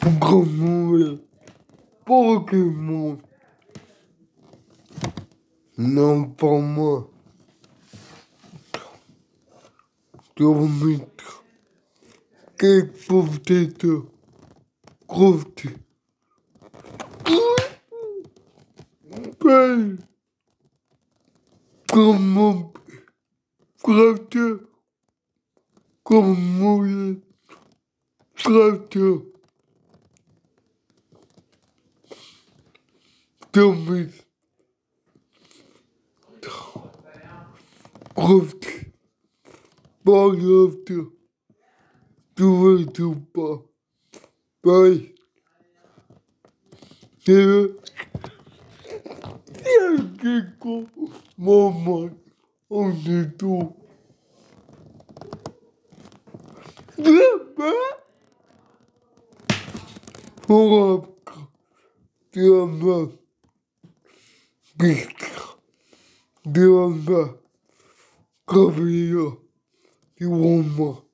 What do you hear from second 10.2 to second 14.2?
Dormita. Que potato.